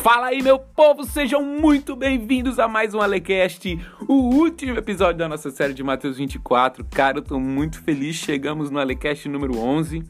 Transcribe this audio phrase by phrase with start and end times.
[0.00, 5.28] Fala aí, meu povo, sejam muito bem-vindos a mais um Alecast, o último episódio da
[5.28, 6.84] nossa série de Mateus 24.
[6.84, 10.04] Cara, eu tô muito feliz, chegamos no Alecast número 11,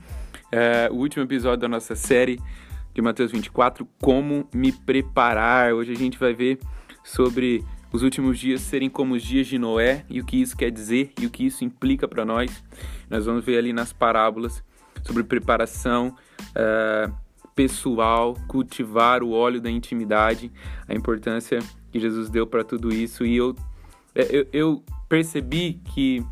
[0.53, 2.39] é, o último episódio da nossa série
[2.93, 5.73] de Mateus 24, como me preparar.
[5.73, 6.59] Hoje a gente vai ver
[7.03, 10.71] sobre os últimos dias serem como os dias de Noé e o que isso quer
[10.71, 12.63] dizer e o que isso implica para nós.
[13.09, 14.63] Nós vamos ver ali nas parábolas
[15.03, 16.15] sobre preparação.
[16.51, 17.28] Uh,
[17.59, 20.49] pessoal, cultivar o óleo da intimidade,
[20.87, 21.59] a importância
[21.91, 23.27] que Jesus deu para tudo isso.
[23.27, 23.57] E eu,
[24.15, 26.25] é, eu, eu, percebi que,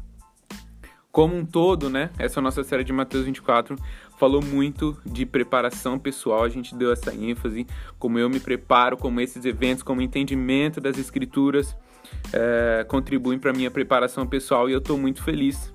[1.11, 3.77] como um todo, né, essa nossa série de Mateus 24
[4.17, 7.67] falou muito de preparação pessoal, a gente deu essa ênfase,
[7.99, 11.77] como eu me preparo, como esses eventos, como o entendimento das escrituras
[12.33, 15.75] é, contribuem para minha preparação pessoal e eu estou muito feliz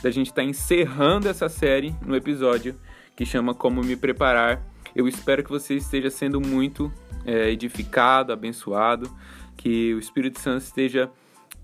[0.00, 2.76] da gente estar tá encerrando essa série no episódio
[3.16, 6.92] que chama Como Me Preparar eu espero que você esteja sendo muito
[7.24, 9.10] é, edificado, abençoado,
[9.56, 11.10] que o Espírito Santo esteja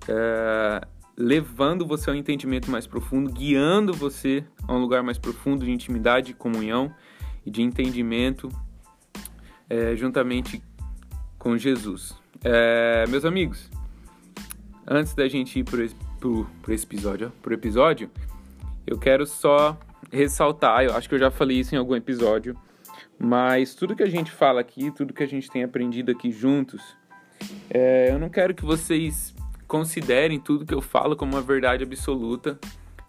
[0.09, 5.65] é, levando você a um entendimento mais profundo, guiando você a um lugar mais profundo
[5.65, 6.95] de intimidade, de comunhão
[7.45, 8.49] e de entendimento
[9.69, 10.63] é, juntamente
[11.39, 12.17] com Jesus.
[12.45, 13.69] É, meus amigos,
[14.87, 15.85] antes da gente ir para
[16.75, 18.11] esse episódio, pro episódio,
[18.87, 19.77] eu quero só
[20.11, 22.57] ressaltar, eu acho que eu já falei isso em algum episódio,
[23.19, 26.97] mas tudo que a gente fala aqui, tudo que a gente tem aprendido aqui juntos,
[27.71, 29.35] é, eu não quero que vocês
[29.67, 32.59] considerem tudo que eu falo como uma verdade absoluta.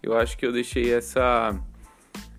[0.01, 1.55] Eu acho que eu deixei essa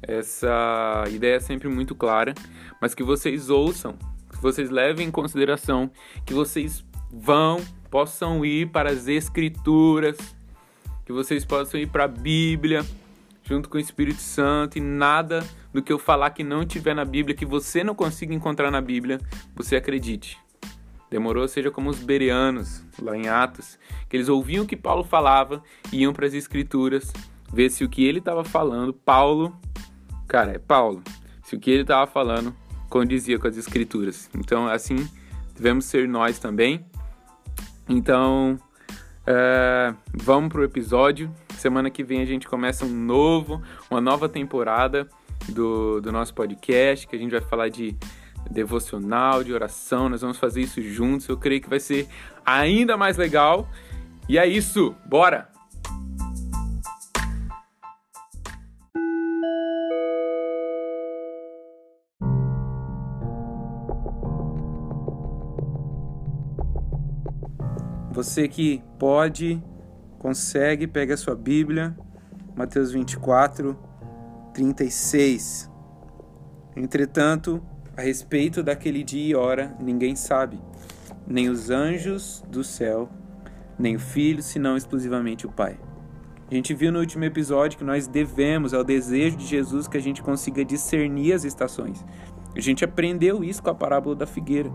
[0.02, 2.34] essa ideia sempre muito clara,
[2.80, 3.96] mas que vocês ouçam,
[4.30, 5.90] que vocês levem em consideração,
[6.24, 10.16] que vocês vão, possam ir para as escrituras,
[11.04, 12.84] que vocês possam ir para a Bíblia,
[13.50, 17.04] junto com o Espírito Santo e nada do que eu falar que não tiver na
[17.04, 19.18] Bíblia, que você não consiga encontrar na Bíblia,
[19.56, 20.38] você acredite.
[21.10, 23.76] Demorou, seja como os bereanos, lá em Atos,
[24.08, 25.60] que eles ouviam o que Paulo falava
[25.92, 27.12] e iam para as Escrituras
[27.52, 29.52] ver se o que ele estava falando, Paulo,
[30.28, 31.02] cara, é Paulo,
[31.42, 32.54] se o que ele estava falando
[32.88, 34.30] condizia com as Escrituras.
[34.32, 35.08] Então, assim,
[35.56, 36.86] devemos ser nós também.
[37.88, 38.56] Então,
[39.26, 41.28] é, vamos para o episódio.
[41.60, 43.60] Semana que vem a gente começa um novo,
[43.90, 45.06] uma nova temporada
[45.46, 47.94] do, do nosso podcast, que a gente vai falar de
[48.50, 50.08] devocional, de oração.
[50.08, 51.28] Nós vamos fazer isso juntos.
[51.28, 52.08] Eu creio que vai ser
[52.46, 53.68] ainda mais legal.
[54.26, 55.50] E é isso, bora!
[68.12, 69.62] Você que pode,
[70.20, 71.96] consegue, pega a sua Bíblia,
[72.54, 73.76] Mateus 24,
[74.52, 75.70] 36.
[76.76, 77.60] Entretanto,
[77.96, 80.60] a respeito daquele dia e hora, ninguém sabe,
[81.26, 83.08] nem os anjos do céu,
[83.78, 85.80] nem o Filho, senão exclusivamente o Pai.
[86.50, 89.96] A gente viu no último episódio que nós devemos, é o desejo de Jesus que
[89.96, 92.04] a gente consiga discernir as estações.
[92.54, 94.70] A gente aprendeu isso com a parábola da figueira.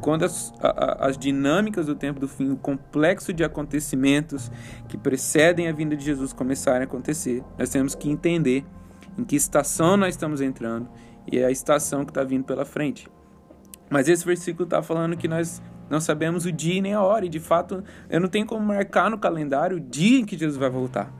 [0.00, 4.50] Quando as, a, as dinâmicas do tempo do fim, o complexo de acontecimentos
[4.88, 8.64] que precedem a vinda de Jesus começarem a acontecer, nós temos que entender
[9.18, 10.88] em que estação nós estamos entrando
[11.30, 13.08] e é a estação que está vindo pela frente.
[13.90, 17.28] Mas esse versículo está falando que nós não sabemos o dia nem a hora, e
[17.28, 20.70] de fato eu não tenho como marcar no calendário o dia em que Jesus vai
[20.70, 21.12] voltar.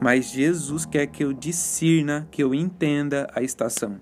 [0.00, 4.00] Mas Jesus quer que eu discirna, que eu entenda a estação,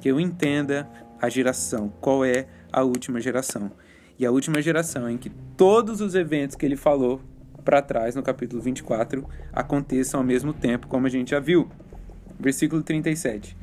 [0.00, 0.88] que eu entenda
[1.20, 3.70] a geração, qual é a última geração.
[4.18, 7.20] E a última geração em que todos os eventos que ele falou
[7.64, 11.68] para trás no capítulo 24 aconteçam ao mesmo tempo, como a gente já viu.
[12.38, 13.56] Versículo 37.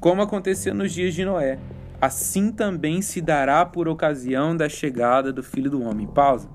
[0.00, 1.58] Como aconteceu nos dias de Noé,
[2.00, 6.06] assim também se dará por ocasião da chegada do Filho do Homem.
[6.06, 6.48] Pausa.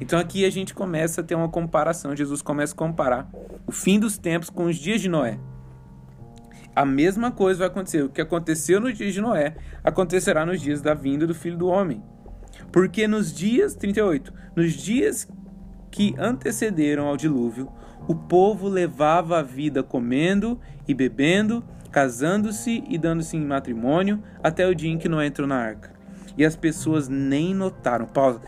[0.00, 2.16] Então aqui a gente começa a ter uma comparação.
[2.16, 3.28] Jesus começa a comparar
[3.66, 5.38] o fim dos tempos com os dias de Noé.
[6.78, 8.04] A mesma coisa vai acontecer.
[8.04, 11.66] O que aconteceu nos dias de Noé acontecerá nos dias da vinda do Filho do
[11.66, 12.00] Homem.
[12.70, 15.28] Porque nos dias 38, nos dias
[15.90, 17.68] que antecederam ao dilúvio,
[18.06, 24.72] o povo levava a vida comendo e bebendo, casando-se e dando-se em matrimônio, até o
[24.72, 25.90] dia em que não entrou na arca.
[26.36, 28.06] E as pessoas nem notaram.
[28.06, 28.40] Pausa.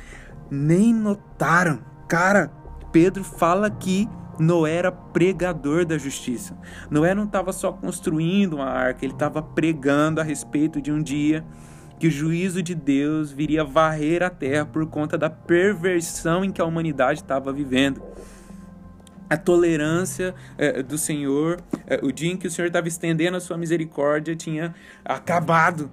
[0.48, 1.80] Nem notaram.
[2.06, 2.48] Cara,
[2.92, 4.08] Pedro fala que
[4.40, 6.56] Noé era pregador da justiça.
[6.90, 11.44] Noé não estava só construindo uma arca, ele estava pregando a respeito de um dia
[11.98, 16.60] que o juízo de Deus viria varrer a terra por conta da perversão em que
[16.60, 18.02] a humanidade estava vivendo
[19.30, 23.40] a tolerância é, do Senhor, é, o dia em que o Senhor estava estendendo a
[23.40, 25.88] sua misericórdia tinha acabado.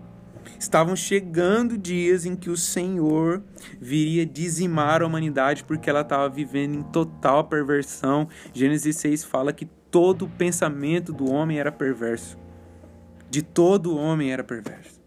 [0.59, 3.43] Estavam chegando dias em que o Senhor
[3.79, 8.27] viria dizimar a humanidade porque ela estava vivendo em total perversão.
[8.53, 12.37] Gênesis 6 fala que todo o pensamento do homem era perverso.
[13.29, 15.01] De todo homem era perverso.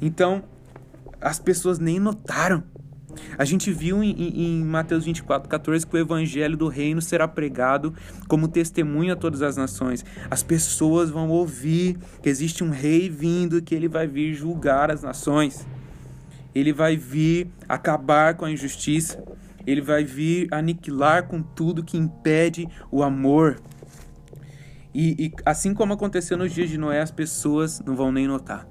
[0.00, 0.44] Então,
[1.20, 2.62] as pessoas nem notaram.
[3.38, 7.94] A gente viu em, em, Mateus 24, 14 que o evangelho do reino será pregado
[8.28, 10.04] como testemunho a todas as nações.
[10.30, 15.02] As pessoas vão ouvir que existe um rei vindo, que ele vai vir julgar as
[15.02, 15.66] nações.
[16.54, 19.22] Ele vai vir acabar com a injustiça.
[19.66, 23.60] Ele vai vir aniquilar com tudo que impede o amor.
[24.94, 28.66] E, e assim como aconteceu nos dias de Noé, as pessoas não vão nem notar.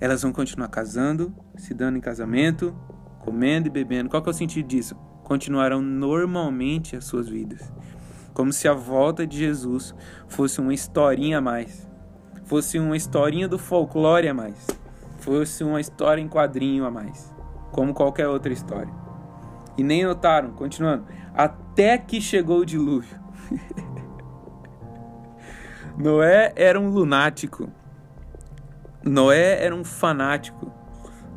[0.00, 2.74] Elas vão continuar casando, se dando em casamento,
[3.24, 4.10] comendo e bebendo.
[4.10, 4.94] Qual que é o sentido disso?
[5.22, 7.72] Continuarão normalmente as suas vidas.
[8.34, 9.94] Como se a volta de Jesus
[10.28, 11.88] fosse uma historinha a mais.
[12.44, 14.66] Fosse uma historinha do folclore a mais.
[15.18, 17.32] Fosse uma história em quadrinho a mais.
[17.72, 18.92] Como qualquer outra história.
[19.76, 23.18] E nem notaram, continuando, até que chegou o dilúvio.
[25.96, 27.68] Noé era um lunático.
[29.02, 30.72] Noé era um fanático.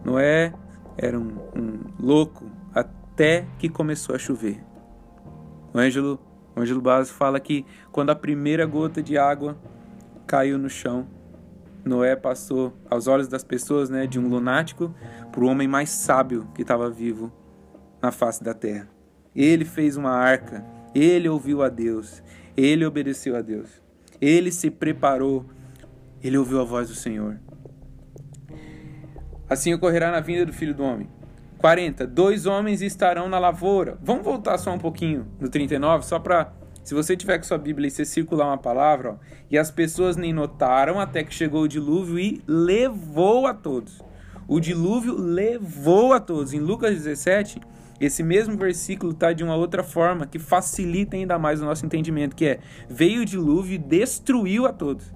[0.03, 0.53] Noé
[0.97, 4.63] era um, um louco até que começou a chover.
[5.73, 6.19] O Ângelo,
[6.55, 9.57] o Ângelo Base fala que quando a primeira gota de água
[10.25, 11.07] caiu no chão,
[11.85, 14.93] Noé passou aos olhos das pessoas, né, de um lunático
[15.31, 17.31] para o homem mais sábio que estava vivo
[18.01, 18.89] na face da terra.
[19.35, 22.21] Ele fez uma arca, ele ouviu a Deus,
[22.55, 23.81] ele obedeceu a Deus,
[24.19, 25.45] ele se preparou,
[26.21, 27.39] ele ouviu a voz do Senhor.
[29.49, 31.07] Assim ocorrerá na vinda do Filho do Homem.
[31.57, 32.05] 40.
[32.05, 33.97] Dois homens estarão na lavoura.
[34.01, 36.53] Vamos voltar só um pouquinho no 39, só para.
[36.83, 39.15] Se você tiver com sua Bíblia e você circular uma palavra, ó,
[39.51, 44.01] e as pessoas nem notaram até que chegou o dilúvio e levou a todos.
[44.47, 46.53] O dilúvio levou a todos.
[46.53, 47.59] Em Lucas 17,
[47.99, 52.35] esse mesmo versículo está de uma outra forma que facilita ainda mais o nosso entendimento,
[52.35, 55.11] que é veio o dilúvio e destruiu a todos.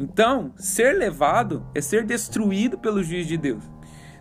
[0.00, 3.62] Então, ser levado é ser destruído pelo juiz de Deus.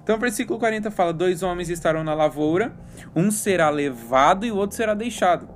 [0.04, 2.78] Então, o versículo 40 fala: Dois homens estarão na lavoura,
[3.16, 5.48] um será levado e o outro será deixado.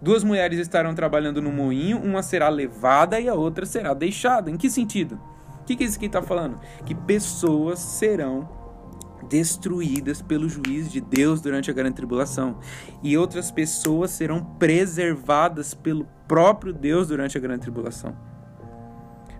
[0.00, 4.50] Duas mulheres estarão trabalhando no moinho, uma será levada e a outra será deixada.
[4.50, 5.20] Em que sentido?
[5.60, 6.58] O que, que isso aqui está falando?
[6.86, 8.48] Que pessoas serão
[9.28, 12.58] destruídas pelo juiz de Deus durante a grande tribulação,
[13.02, 18.16] e outras pessoas serão preservadas pelo próprio Deus durante a grande tribulação.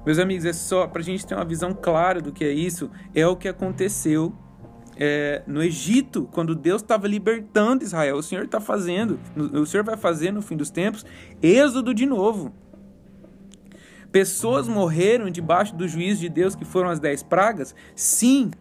[0.06, 2.88] Meus amigos, é só para a gente ter uma visão clara do que é isso,
[3.12, 4.32] é o que aconteceu
[4.97, 8.17] é, no Egito, quando Deus estava libertando Israel.
[8.17, 11.05] O Senhor está fazendo, o Senhor vai fazer no fim dos tempos,
[11.43, 12.55] êxodo de novo.
[14.12, 17.75] Pessoas morreram debaixo do juízo de Deus, que foram as dez pragas?
[17.97, 18.52] Sim.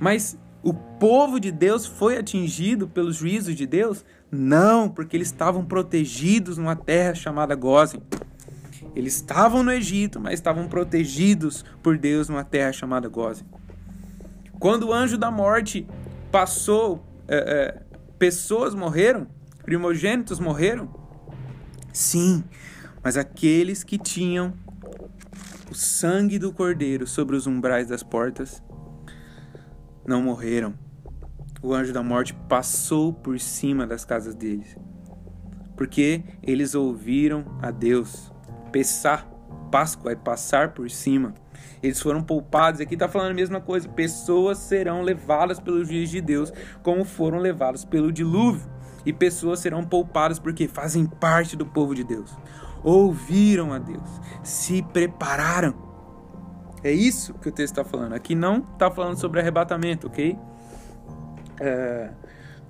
[0.00, 4.02] Mas o povo de Deus foi atingido pelos juízos de Deus?
[4.30, 8.02] Não, porque eles estavam protegidos numa terra chamada Gozen.
[8.94, 13.46] Eles estavam no Egito, mas estavam protegidos por Deus numa terra chamada Gozen.
[14.58, 15.86] Quando o anjo da morte
[16.30, 17.82] passou, é, é,
[18.18, 19.26] pessoas morreram,
[19.62, 20.88] primogênitos morreram?
[21.92, 22.44] Sim,
[23.02, 24.52] mas aqueles que tinham
[25.70, 28.62] o sangue do cordeiro sobre os umbrais das portas
[30.06, 30.74] não morreram.
[31.62, 34.76] O anjo da morte passou por cima das casas deles,
[35.76, 38.32] porque eles ouviram a Deus.
[38.72, 39.26] Pessar,
[39.70, 41.34] Páscoa é passar por cima.
[41.82, 42.80] Eles foram poupados.
[42.80, 43.88] Aqui está falando a mesma coisa.
[43.88, 48.68] Pessoas serão levadas pelo juiz de Deus, como foram levadas pelo dilúvio.
[49.04, 52.36] E pessoas serão poupadas porque fazem parte do povo de Deus.
[52.82, 54.08] Ouviram a Deus,
[54.42, 55.74] se prepararam.
[56.82, 58.14] É isso que o texto está falando.
[58.14, 60.38] Aqui não está falando sobre arrebatamento, ok?
[61.60, 62.10] É,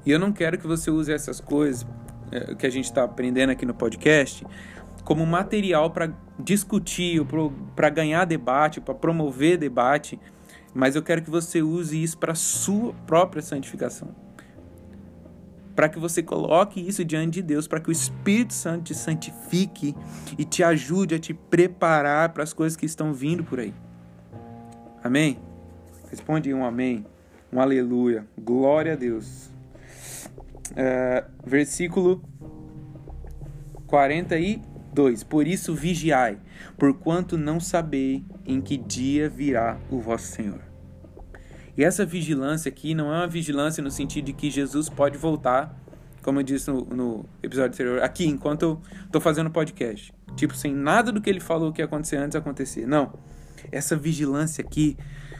[0.05, 1.87] e eu não quero que você use essas coisas
[2.33, 4.45] é, que a gente está aprendendo aqui no podcast
[5.05, 7.21] como material para discutir,
[7.75, 10.19] para ganhar debate, para promover debate,
[10.75, 14.09] mas eu quero que você use isso para sua própria santificação.
[15.75, 19.95] Para que você coloque isso diante de Deus, para que o Espírito Santo te santifique
[20.39, 23.75] e te ajude a te preparar para as coisas que estão vindo por aí.
[25.03, 25.39] Amém?
[26.11, 27.07] Responde um amém,
[27.53, 29.51] um aleluia, glória a Deus.
[30.73, 32.23] Uh, versículo
[33.87, 35.25] 40 e 2.
[35.25, 36.39] Por isso vigiai,
[36.79, 40.61] porquanto não sabei em que dia virá o vosso Senhor.
[41.77, 45.75] E essa vigilância aqui não é uma vigilância no sentido de que Jesus pode voltar,
[46.23, 50.13] como eu disse no, no episódio anterior, aqui enquanto eu estou fazendo podcast.
[50.37, 52.87] Tipo, sem nada do que ele falou que ia acontecer antes acontecer.
[52.87, 53.13] Não.
[53.73, 54.97] essa vigilância aqui,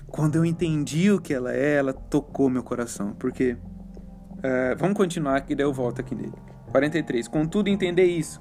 [0.09, 3.13] quando eu entendi o que ela é, ela tocou meu coração.
[3.19, 3.57] Porque.
[4.39, 6.33] Uh, vamos continuar aqui, daí eu volto aqui nele.
[6.71, 7.29] 43.
[7.29, 8.39] Contudo, entender isso.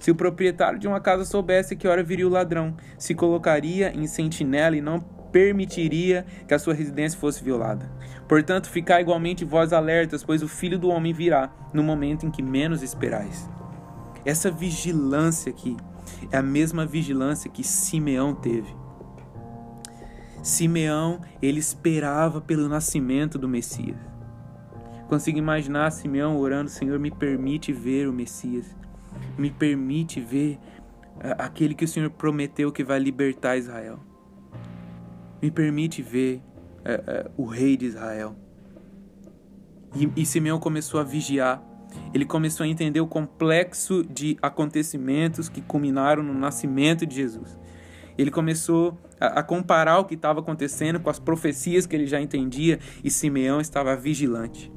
[0.00, 4.06] Se o proprietário de uma casa soubesse que hora viria o ladrão, se colocaria em
[4.06, 7.88] sentinela e não permitiria que a sua residência fosse violada.
[8.26, 12.42] Portanto, ficai igualmente vós alertas, pois o filho do homem virá no momento em que
[12.42, 13.48] menos esperais.
[14.24, 15.76] Essa vigilância aqui
[16.32, 18.74] é a mesma vigilância que Simeão teve.
[20.42, 23.98] Simeão, ele esperava pelo nascimento do Messias.
[25.08, 28.74] Consigo imaginar Simeão orando: Senhor, me permite ver o Messias,
[29.38, 30.58] me permite ver
[31.38, 34.00] aquele que o Senhor prometeu que vai libertar Israel,
[35.40, 36.42] me permite ver
[36.80, 38.36] uh, uh, o rei de Israel.
[39.94, 41.62] E, e Simeão começou a vigiar,
[42.14, 47.58] ele começou a entender o complexo de acontecimentos que culminaram no nascimento de Jesus.
[48.16, 52.20] Ele começou a, a comparar o que estava acontecendo com as profecias que ele já
[52.20, 54.70] entendia e Simeão estava vigilante.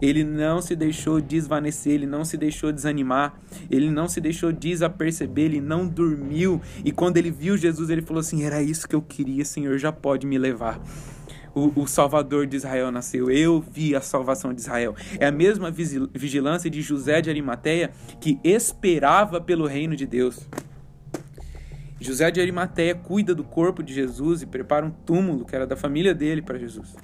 [0.00, 3.38] Ele não se deixou desvanecer, ele não se deixou desanimar,
[3.70, 6.60] ele não se deixou desaperceber, ele não dormiu.
[6.84, 9.92] E quando ele viu Jesus, ele falou assim: Era isso que eu queria, Senhor, já
[9.92, 10.80] pode me levar
[11.54, 13.30] o, o Salvador de Israel nasceu.
[13.30, 14.94] Eu vi a salvação de Israel.
[15.18, 20.46] É a mesma vigilância de José de Arimateia que esperava pelo reino de Deus.
[22.00, 25.76] José de Arimateia cuida do corpo de Jesus e prepara um túmulo que era da
[25.76, 26.94] família dele para Jesus.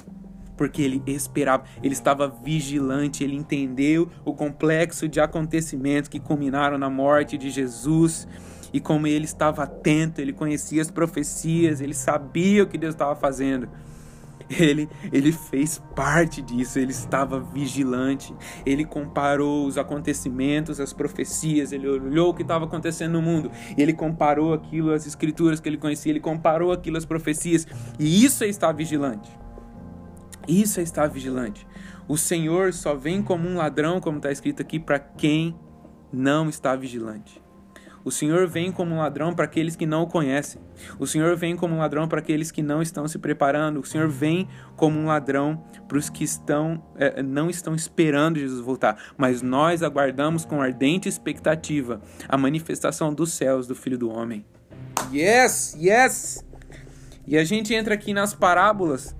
[0.60, 6.90] Porque ele esperava, ele estava vigilante, ele entendeu o complexo de acontecimentos que culminaram na
[6.90, 8.28] morte de Jesus.
[8.70, 13.16] E como ele estava atento, ele conhecia as profecias, ele sabia o que Deus estava
[13.16, 13.70] fazendo.
[14.50, 18.34] Ele, ele fez parte disso, ele estava vigilante,
[18.66, 23.92] ele comparou os acontecimentos, as profecias, ele olhou o que estava acontecendo no mundo, ele
[23.94, 27.66] comparou aquilo às escrituras que ele conhecia, ele comparou aquilo às profecias,
[27.98, 29.30] e isso é estar vigilante.
[30.48, 31.66] Isso é estar vigilante.
[32.08, 35.54] O Senhor só vem como um ladrão, como está escrito aqui, para quem
[36.12, 37.40] não está vigilante.
[38.02, 40.60] O Senhor vem como um ladrão para aqueles que não o conhecem.
[40.98, 43.80] O Senhor vem como um ladrão para aqueles que não estão se preparando.
[43.80, 48.60] O Senhor vem como um ladrão para os que estão é, não estão esperando Jesus
[48.60, 48.96] voltar.
[49.18, 54.46] Mas nós aguardamos com ardente expectativa a manifestação dos céus do Filho do Homem.
[55.12, 56.44] Yes, yes.
[57.26, 59.14] E a gente entra aqui nas parábolas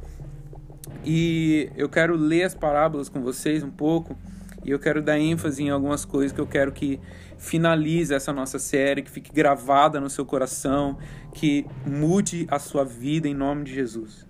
[1.04, 4.16] e eu quero ler as parábolas com vocês um pouco
[4.64, 7.00] e eu quero dar ênfase em algumas coisas que eu quero que
[7.38, 10.98] finalize essa nossa série, que fique gravada no seu coração,
[11.32, 14.26] que mude a sua vida em nome de Jesus.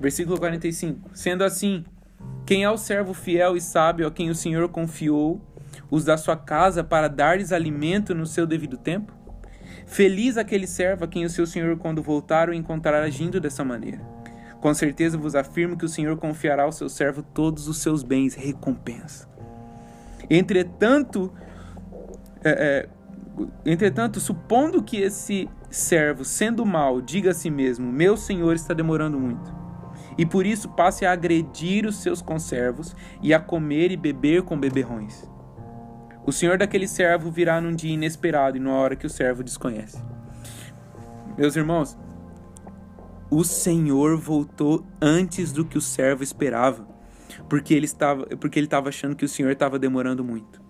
[0.00, 1.10] Versículo 45.
[1.12, 1.84] Sendo assim,
[2.46, 5.40] quem é o servo fiel e sábio a quem o Senhor confiou
[5.90, 9.12] os da sua casa para dar-lhes alimento no seu devido tempo?
[9.86, 14.00] Feliz aquele servo a quem o seu Senhor, quando voltar, o encontrar agindo dessa maneira.
[14.64, 18.34] Com certeza vos afirmo que o Senhor confiará ao seu servo todos os seus bens,
[18.34, 19.28] recompensa.
[20.30, 21.30] Entretanto,
[22.42, 22.88] é, é,
[23.66, 29.20] entretanto, supondo que esse servo, sendo mau, diga a si mesmo: Meu senhor está demorando
[29.20, 29.54] muito,
[30.16, 34.58] e por isso passe a agredir os seus conservos e a comer e beber com
[34.58, 35.30] beberrões.
[36.24, 40.02] O senhor daquele servo virá num dia inesperado e numa hora que o servo desconhece.
[41.36, 41.98] Meus irmãos,
[43.34, 46.86] o Senhor voltou antes do que o servo esperava,
[47.48, 50.62] porque ele estava, porque ele estava achando que o Senhor estava demorando muito.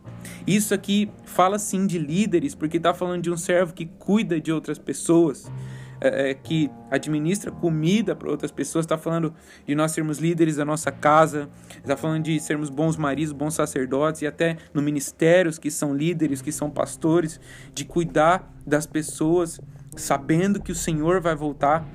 [0.46, 4.50] Isso aqui fala sim de líderes, porque está falando de um servo que cuida de
[4.50, 5.52] outras pessoas,
[6.00, 9.34] é, é que administra comida para outras pessoas, está falando
[9.66, 14.22] de nós sermos líderes da nossa casa, está falando de sermos bons maridos, bons sacerdotes
[14.22, 17.38] e até no ministérios que são líderes, que são pastores,
[17.74, 19.60] de cuidar das pessoas,
[19.94, 21.86] sabendo que o Senhor vai voltar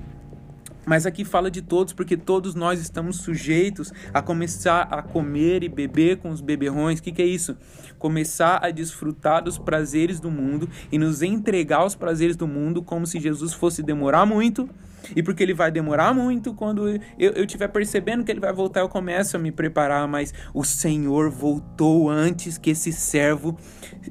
[0.90, 5.70] mas aqui fala de todos, porque todos nós estamos sujeitos a começar a comer e
[5.70, 6.98] beber com os beberrões.
[6.98, 7.56] O que, que é isso?
[8.00, 13.06] Começar a desfrutar dos prazeres do mundo e nos entregar aos prazeres do mundo como
[13.06, 14.68] se Jesus fosse demorar muito
[15.16, 16.88] e porque ele vai demorar muito, quando
[17.18, 20.08] eu estiver percebendo que ele vai voltar, eu começo a me preparar.
[20.08, 23.58] Mas o Senhor voltou antes que esse servo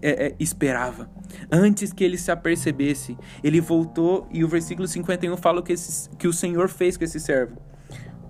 [0.03, 1.11] é, é, esperava,
[1.51, 3.17] antes que ele se apercebesse.
[3.43, 7.21] Ele voltou e o versículo 51 fala que, esse, que o Senhor fez com esse
[7.21, 7.61] servo.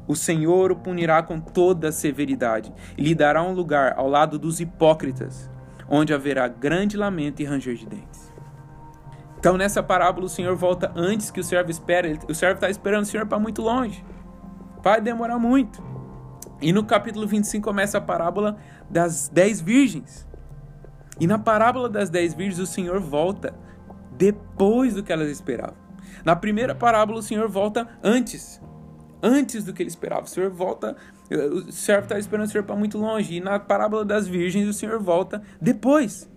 [0.07, 4.59] O Senhor o punirá com toda severidade e lhe dará um lugar ao lado dos
[4.59, 5.51] hipócritas,
[5.87, 8.18] onde haverá grande lamento e ranger de dentes.
[9.39, 12.19] Então, nessa parábola, o Senhor volta antes que o servo espera.
[12.29, 14.05] O servo está esperando o Senhor para muito longe.
[14.83, 15.81] Vai demorar muito.
[16.61, 18.57] E no capítulo 25 começa a parábola
[18.91, 20.27] das dez virgens.
[21.21, 23.55] E na parábola das dez virgens, o Senhor volta
[24.17, 25.77] depois do que elas esperavam.
[26.25, 28.61] Na primeira parábola, o Senhor volta antes.
[29.23, 30.23] Antes do que ele esperava.
[30.23, 30.97] O Senhor volta.
[31.31, 33.37] O servo está esperando o Senhor para muito longe.
[33.37, 36.29] E na parábola das virgens, o Senhor volta depois.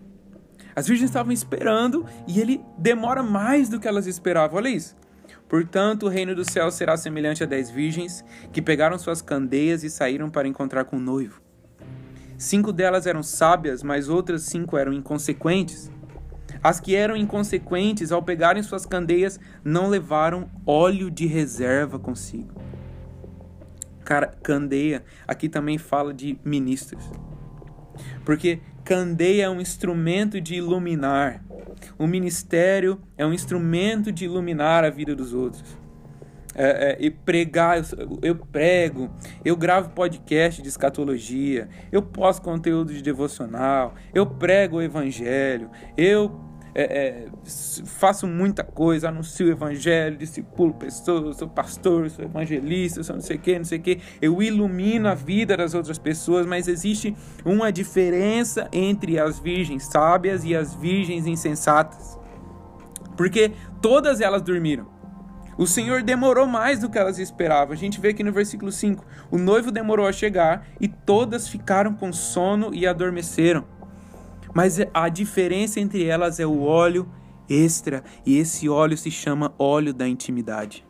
[0.76, 4.58] As virgens estavam esperando e ele demora mais do que elas esperavam.
[4.58, 4.96] Olha isso.
[5.48, 8.24] Portanto, o reino do céu será semelhante a dez virgens
[8.54, 11.42] que pegaram suas candeias e saíram para encontrar com o noivo.
[12.38, 15.92] Cinco delas eram sábias, mas outras cinco eram inconsequentes.
[16.64, 22.62] As que eram inconsequentes, ao pegarem suas candeias, não levaram óleo de reserva consigo.
[24.04, 27.12] Cara, candeia aqui também fala de ministros.
[28.26, 31.44] Porque candeia é um instrumento de iluminar.
[31.98, 35.82] O ministério é um instrumento de iluminar a vida dos outros
[36.56, 39.10] é, é, e pregar, eu, eu, prego,
[39.44, 46.51] eu gravo podcast de escatologia, eu posto conteúdo de devocional, eu prego o evangelho, eu
[46.74, 47.28] é, é
[47.86, 53.38] faço muita coisa, anuncio o evangelho, discipulo pessoas, sou pastor, sou evangelista, sou não sei
[53.38, 57.16] o que, não sei o que, eu ilumino a vida das outras pessoas, mas existe
[57.46, 62.18] uma diferença entre as virgens sábias e as virgens insensatas.
[63.16, 63.52] Porque
[63.82, 65.02] todas elas dormiram.
[65.58, 67.74] O Senhor demorou mais do que elas esperavam.
[67.74, 71.94] A gente vê aqui no versículo 5: O noivo demorou a chegar e todas ficaram
[71.94, 73.66] com sono e adormeceram.
[74.54, 77.08] Mas a diferença entre elas é o óleo
[77.50, 80.86] extra, e esse óleo se chama óleo da intimidade.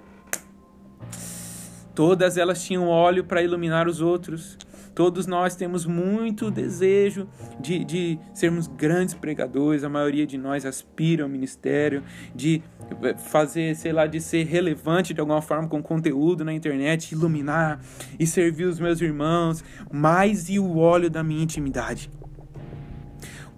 [1.94, 4.58] Todas elas tinham óleo para iluminar os outros.
[4.94, 7.28] Todos nós temos muito desejo
[7.60, 12.04] de, de sermos grandes pregadores, a maioria de nós aspira ao ministério,
[12.36, 12.62] de
[13.02, 17.80] eh, fazer, sei lá, de ser relevante de alguma forma com conteúdo na internet, iluminar
[18.20, 22.10] e servir os meus irmãos, mais e o óleo da minha intimidade.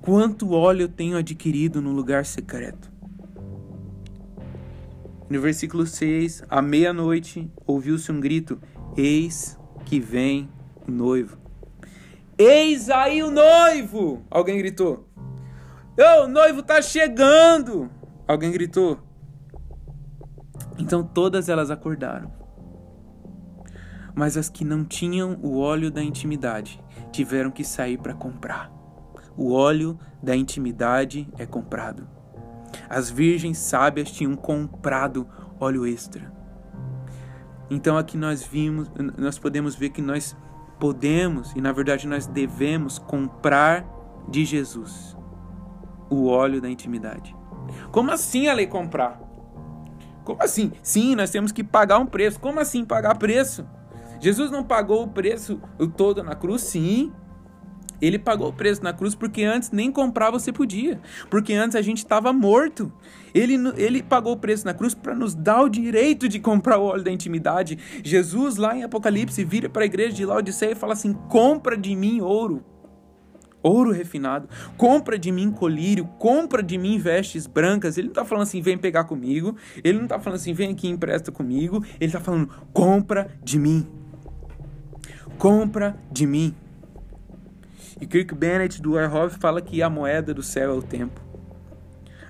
[0.04, 2.92] Quanto óleo tenho adquirido no lugar secreto?
[5.30, 8.60] No versículo 6, à meia-noite, ouviu-se um grito:
[8.98, 10.50] Eis que vem
[10.86, 11.38] o noivo.
[12.38, 14.26] Eis aí o noivo!
[14.30, 15.08] Alguém gritou.
[15.98, 17.90] o noivo está chegando!
[18.28, 19.00] Alguém gritou.
[20.78, 22.30] Então todas elas acordaram.
[24.14, 28.73] Mas as que não tinham o óleo da intimidade tiveram que sair para comprar.
[29.36, 32.08] O óleo da intimidade é comprado.
[32.90, 35.28] As virgens sábias tinham comprado
[35.60, 36.32] óleo extra.
[37.70, 40.36] Então aqui nós vimos, nós podemos ver que nós
[40.80, 43.86] podemos e na verdade nós devemos comprar
[44.28, 45.18] de Jesus
[46.10, 47.36] o óleo da intimidade.
[47.92, 49.20] Como assim, a lei comprar?
[50.24, 50.72] Como assim?
[50.82, 52.40] Sim, nós temos que pagar um preço.
[52.40, 53.66] Como assim pagar preço?
[54.20, 55.60] Jesus não pagou o preço
[55.98, 56.62] todo na cruz?
[56.62, 57.12] Sim.
[58.04, 61.00] Ele pagou o preço na cruz porque antes nem comprar você podia.
[61.30, 62.92] Porque antes a gente estava morto.
[63.34, 66.84] Ele, ele pagou o preço na cruz para nos dar o direito de comprar o
[66.84, 67.80] óleo da intimidade.
[68.04, 71.96] Jesus, lá em Apocalipse, vira para a igreja de Laodiceia e fala assim: compra de
[71.96, 72.62] mim ouro
[73.64, 77.98] ouro refinado, compra de mim colírio, compra de mim vestes brancas.
[77.98, 79.56] Ele não está falando assim, vem pegar comigo.
[79.82, 81.82] Ele não está falando assim, vem aqui empresta comigo.
[81.98, 83.88] Ele está falando, compra de mim.
[85.38, 86.54] Compra de mim.
[88.00, 91.22] E Kirk Bennett do Warhoff fala que a moeda do céu é o tempo.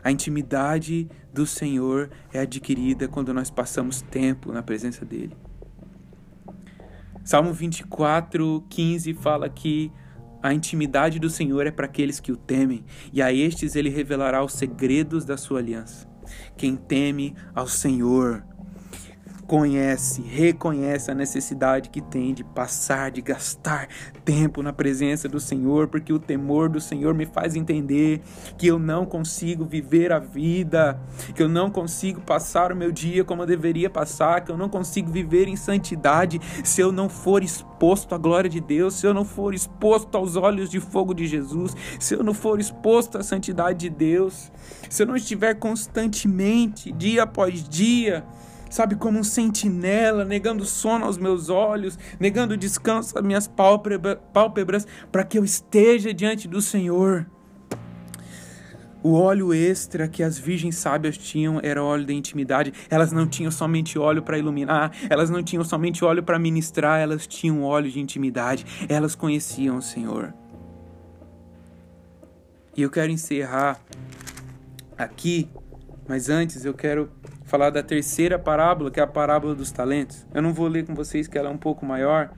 [0.04, 5.36] A intimidade do Senhor é adquirida quando nós passamos tempo na presença dele.
[7.24, 9.90] Salmo 24, 15 fala que
[10.42, 14.44] a intimidade do Senhor é para aqueles que o temem, e a estes ele revelará
[14.44, 16.06] os segredos da sua aliança.
[16.58, 18.44] Quem teme ao Senhor
[19.54, 23.88] conhece, reconhece a necessidade que tem de passar, de gastar
[24.26, 28.20] tempo na presença do Senhor, porque o temor do Senhor me faz entender
[28.58, 31.00] que eu não consigo viver a vida,
[31.36, 34.68] que eu não consigo passar o meu dia como eu deveria passar, que eu não
[34.68, 39.14] consigo viver em santidade se eu não for exposto à glória de Deus, se eu
[39.14, 43.24] não for exposto aos olhos de fogo de Jesus, se eu não for exposto à
[43.24, 44.52] santidade de Deus,
[44.90, 48.26] se eu não estiver constantemente, dia após dia,
[48.74, 55.24] sabe, como um sentinela, negando sono aos meus olhos, negando descanso às minhas pálpebras, para
[55.24, 57.28] que eu esteja diante do Senhor.
[59.04, 62.74] O óleo extra que as virgens sábias tinham era óleo da intimidade.
[62.90, 67.28] Elas não tinham somente óleo para iluminar, elas não tinham somente óleo para ministrar, elas
[67.28, 68.66] tinham óleo de intimidade.
[68.90, 70.34] Elas conheciam o Senhor.
[72.76, 73.80] E eu quero encerrar
[74.98, 75.48] aqui,
[76.08, 77.10] mas antes eu quero
[77.46, 80.26] falar da terceira parábola, que é a parábola dos talentos.
[80.34, 82.32] Eu não vou ler com vocês, que ela é um pouco maior,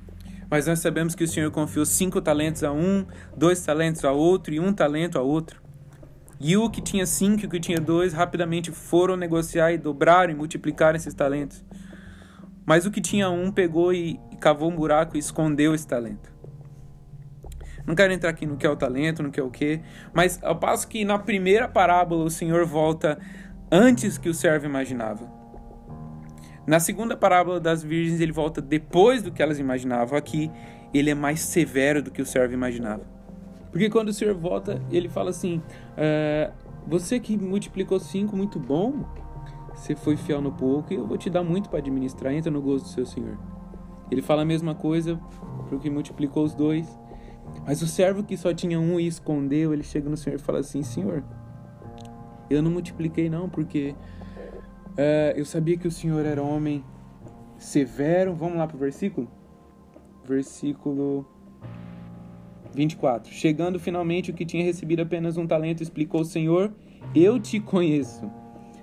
[0.49, 4.53] mas nós sabemos que o Senhor confiou cinco talentos a um, dois talentos a outro
[4.53, 5.61] e um talento a outro.
[6.39, 10.31] E o que tinha cinco e o que tinha dois rapidamente foram negociar e dobraram
[10.31, 11.63] e multiplicaram esses talentos.
[12.65, 16.35] Mas o que tinha um pegou e, e cavou um buraco e escondeu esse talento.
[17.85, 19.79] Não quero entrar aqui no que é o talento, no que é o que,
[20.11, 23.19] mas ao passo que na primeira parábola o Senhor volta
[23.71, 25.29] antes que o servo imaginava.
[26.67, 30.17] Na segunda parábola das virgens ele volta depois do que elas imaginavam.
[30.17, 30.51] Aqui
[30.93, 33.03] ele é mais severo do que o servo imaginava.
[33.71, 35.61] Porque quando o Senhor volta, ele fala assim:
[35.97, 36.51] é,
[36.87, 39.05] Você que multiplicou cinco, muito bom.
[39.75, 42.33] Você foi fiel no pouco e eu vou te dar muito para administrar.
[42.33, 43.37] Entra no gozo do seu Senhor.
[44.09, 45.19] Ele fala a mesma coisa
[45.67, 46.87] para o que multiplicou os dois.
[47.65, 50.59] Mas o servo que só tinha um e escondeu, ele chega no Senhor e fala
[50.59, 51.23] assim: Senhor,
[52.49, 53.95] eu não multipliquei não, porque
[54.97, 56.83] é, eu sabia que o Senhor era homem
[57.57, 58.33] severo.
[58.33, 59.29] Vamos lá para o versículo?
[60.23, 61.25] Versículo
[62.73, 63.31] 24.
[63.31, 66.73] Chegando finalmente o que tinha recebido apenas um talento, explicou o Senhor:
[67.13, 68.29] Eu te conheço.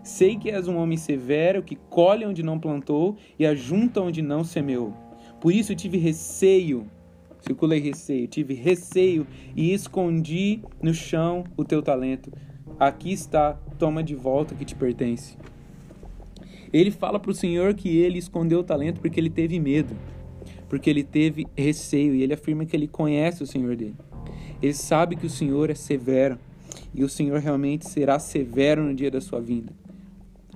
[0.02, 4.42] Sei que és um homem severo, que colhe onde não plantou e ajunta onde não
[4.42, 4.92] semeou.
[5.40, 6.90] Por isso tive receio
[7.42, 12.32] circulei receio, tive receio e escondi no chão o teu talento.
[12.78, 15.36] Aqui está, toma de volta que te pertence.
[16.72, 19.94] Ele fala para o Senhor que ele escondeu o talento porque ele teve medo,
[20.68, 23.96] porque ele teve receio, e ele afirma que ele conhece o Senhor dele.
[24.60, 26.38] Ele sabe que o Senhor é severo,
[26.94, 29.72] e o Senhor realmente será severo no dia da sua vinda.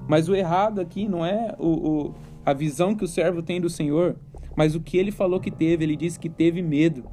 [0.08, 3.68] Mas o errado aqui não é o, o a visão que o servo tem do
[3.68, 4.16] Senhor,
[4.56, 7.04] mas o que ele falou que teve, ele disse que teve medo.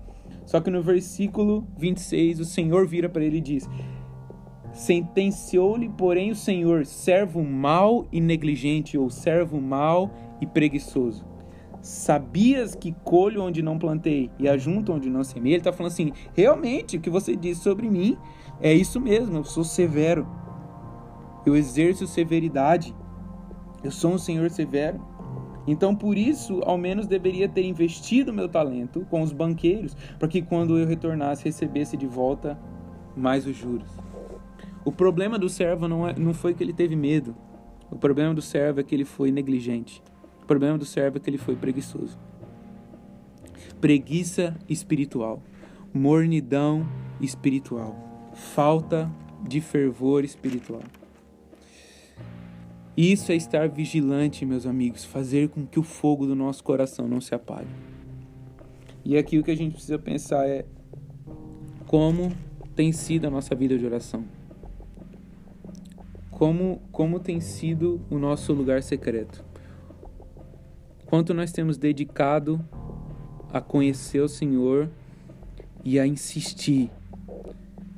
[0.45, 3.67] Só que no versículo 26, o Senhor vira para ele e diz:
[4.73, 11.23] Sentenciou-lhe, porém, o Senhor, servo mau e negligente, ou servo mau e preguiçoso.
[11.79, 15.53] Sabias que colho onde não plantei e ajunto onde não semei?
[15.53, 18.17] Ele está falando assim: realmente, o que você disse sobre mim
[18.59, 20.25] é isso mesmo, eu sou severo.
[21.45, 22.95] Eu exerço severidade.
[23.83, 25.05] Eu sou um Senhor severo.
[25.67, 30.41] Então, por isso, ao menos deveria ter investido meu talento com os banqueiros, para que
[30.41, 32.57] quando eu retornasse, recebesse de volta
[33.15, 33.89] mais os juros.
[34.85, 37.35] O problema do servo não, é, não foi que ele teve medo.
[37.89, 40.01] O problema do servo é que ele foi negligente.
[40.41, 42.19] O problema do servo é que ele foi preguiçoso.
[43.79, 45.41] Preguiça espiritual,
[45.93, 46.87] mornidão
[47.21, 49.09] espiritual, falta
[49.47, 50.81] de fervor espiritual.
[52.95, 57.19] Isso é estar vigilante, meus amigos, fazer com que o fogo do nosso coração não
[57.19, 57.69] se apague.
[59.03, 60.65] E aqui o que a gente precisa pensar é
[61.87, 62.31] como
[62.75, 64.23] tem sido a nossa vida de oração.
[66.43, 69.45] Como, como tem sido o nosso lugar secreto.
[71.05, 72.59] Quanto nós temos dedicado
[73.49, 74.89] a conhecer o Senhor
[75.85, 76.91] e a insistir,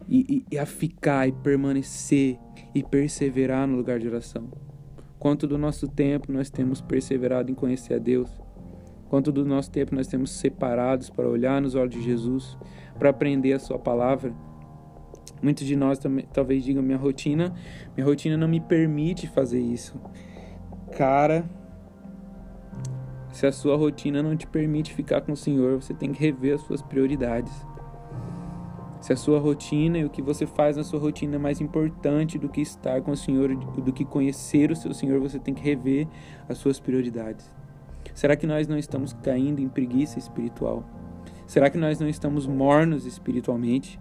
[0.07, 2.37] e, e, e a ficar e permanecer
[2.75, 4.47] e perseverar no lugar de oração.
[5.17, 8.29] Quanto do nosso tempo nós temos perseverado em conhecer a Deus?
[9.09, 12.55] Quanto do nosso tempo nós temos separados para olhar nos olhos de Jesus,
[12.99, 14.31] para aprender a Sua palavra?
[15.41, 17.53] Muitos de nós também, talvez digam: minha rotina,
[17.95, 19.99] minha rotina não me permite fazer isso.
[20.97, 21.45] Cara,
[23.31, 26.55] se a sua rotina não te permite ficar com o Senhor, você tem que rever
[26.55, 27.51] as suas prioridades.
[29.01, 32.39] Se a sua rotina e o que você faz na sua rotina é mais importante
[32.39, 35.61] do que estar com o Senhor, do que conhecer o seu Senhor, você tem que
[35.61, 36.07] rever
[36.49, 37.53] as suas prioridades.
[38.15, 40.83] Será que nós não estamos caindo em preguiça espiritual?
[41.45, 43.99] Será que nós não estamos mornos espiritualmente?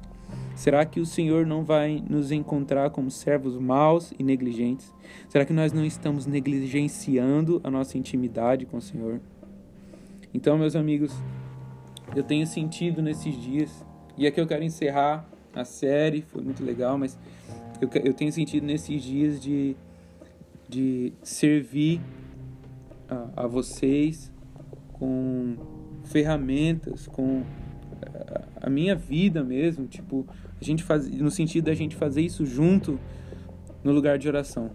[0.54, 4.92] Será que o Senhor não vai nos encontrar como servos maus e negligentes?
[5.28, 9.20] Será que nós não estamos negligenciando a nossa intimidade com o Senhor?
[10.32, 11.12] Então, meus amigos,
[12.14, 13.84] eu tenho sentido nesses dias
[14.16, 17.18] e aqui eu quero encerrar a série, foi muito legal, mas
[17.80, 19.76] eu, eu tenho sentido nesses dias de,
[20.68, 22.00] de servir
[23.08, 24.32] a, a vocês
[24.92, 25.56] com
[26.04, 27.42] ferramentas, com
[28.66, 30.26] a, minha vida mesmo, tipo,
[30.60, 32.98] a gente faz, no sentido da gente fazer isso junto
[33.82, 34.70] no lugar de oração.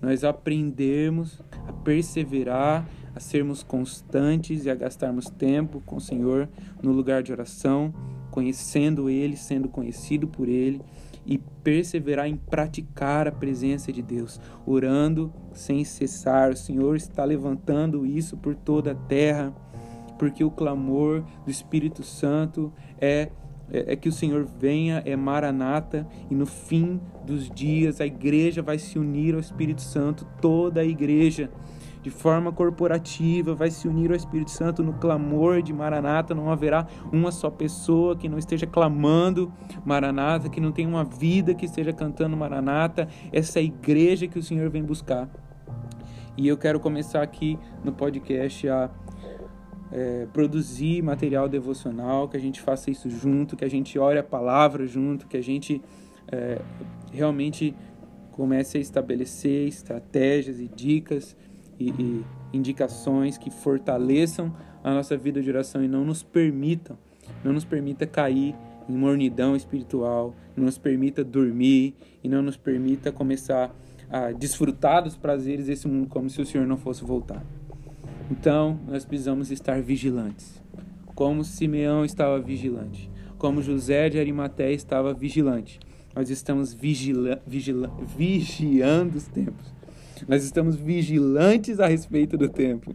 [0.00, 6.48] Nós aprendermos a perseverar, a sermos constantes e a gastarmos tempo com o Senhor
[6.82, 7.94] no lugar de oração
[8.34, 10.82] conhecendo Ele, sendo conhecido por Ele
[11.24, 16.50] e perseverar em praticar a presença de Deus, orando sem cessar.
[16.50, 19.54] O Senhor está levantando isso por toda a terra,
[20.24, 23.28] porque o clamor do Espírito Santo é
[23.70, 28.62] é, é que o Senhor venha, é maranata, e no fim dos dias a igreja
[28.62, 31.50] vai se unir ao Espírito Santo, toda a igreja
[32.02, 36.34] de forma corporativa, vai se unir ao Espírito Santo no clamor de Maranata.
[36.34, 39.50] Não haverá uma só pessoa que não esteja clamando
[39.86, 43.08] Maranata, que não tenha uma vida que esteja cantando Maranata.
[43.32, 45.30] Essa é a igreja que o Senhor vem buscar.
[46.36, 48.90] E eu quero começar aqui no podcast a
[49.94, 54.24] é, produzir material devocional, que a gente faça isso junto, que a gente ore a
[54.24, 55.80] palavra junto, que a gente
[56.26, 56.60] é,
[57.12, 57.72] realmente
[58.32, 61.36] comece a estabelecer estratégias e dicas
[61.78, 64.52] e, e indicações que fortaleçam
[64.82, 66.98] a nossa vida de oração e não nos permitam,
[67.44, 68.56] não nos permita cair
[68.88, 73.72] em mornidão espiritual, não nos permita dormir e não nos permita começar
[74.10, 77.44] a desfrutar dos prazeres desse mundo como se o Senhor não fosse voltar.
[78.30, 80.62] Então, nós precisamos estar vigilantes,
[81.14, 85.78] como Simeão estava vigilante, como José de Arimaté estava vigilante.
[86.14, 89.74] Nós estamos vigila, vigila, vigiando os tempos.
[90.26, 92.94] Nós estamos vigilantes a respeito do tempo.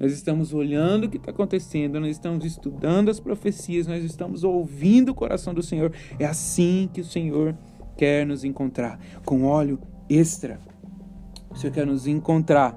[0.00, 5.10] Nós estamos olhando o que está acontecendo, nós estamos estudando as profecias, nós estamos ouvindo
[5.10, 5.92] o coração do Senhor.
[6.18, 7.56] É assim que o Senhor
[7.96, 9.78] quer nos encontrar, com óleo
[10.10, 10.58] extra.
[11.48, 12.76] O Senhor quer nos encontrar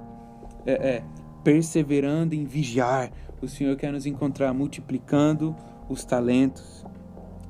[0.64, 1.04] é, é,
[1.48, 3.10] perseverando em vigiar.
[3.42, 5.56] O Senhor quer nos encontrar multiplicando
[5.88, 6.86] os talentos.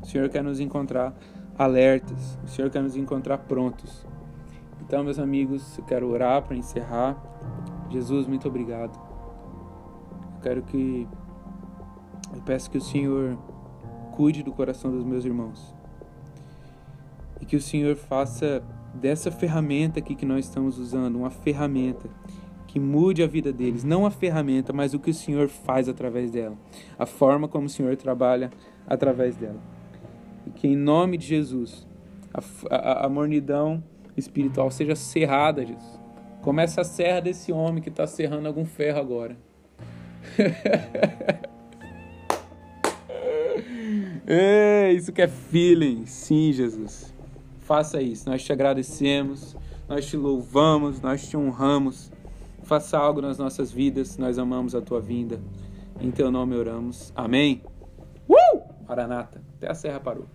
[0.03, 1.15] O Senhor quer nos encontrar
[1.57, 2.38] alertas.
[2.43, 4.05] O Senhor quer nos encontrar prontos.
[4.83, 7.17] Então, meus amigos, eu quero orar para encerrar.
[7.89, 8.95] Jesus, muito obrigado.
[10.36, 11.07] Eu quero que.
[12.36, 13.36] Eu peço que o Senhor
[14.12, 15.73] cuide do coração dos meus irmãos.
[17.41, 18.62] E que o Senhor faça
[18.93, 22.07] dessa ferramenta aqui que nós estamos usando uma ferramenta
[22.67, 23.84] que mude a vida deles.
[23.84, 26.56] Não a ferramenta, mas o que o Senhor faz através dela.
[26.99, 28.51] A forma como o Senhor trabalha
[28.86, 29.60] através dela.
[30.45, 31.88] E que em nome de Jesus,
[32.34, 32.41] a,
[32.75, 33.84] a, a mornidão
[34.15, 35.99] espiritual seja cerrada, Jesus.
[36.41, 39.38] Começa a serra desse homem que está serrando algum ferro agora.
[44.25, 46.06] é, isso que é feeling.
[46.06, 47.13] Sim, Jesus.
[47.62, 48.30] Faça isso.
[48.30, 49.58] Nós te agradecemos,
[49.89, 52.12] nós te louvamos, nós te honramos.
[52.67, 54.17] Faça algo nas nossas vidas.
[54.17, 55.39] Nós amamos a tua vinda.
[56.01, 57.13] Em teu nome oramos.
[57.15, 57.63] Amém.
[58.27, 58.62] Uh!
[58.86, 59.41] Maranata.
[59.56, 60.27] Até a serra parou.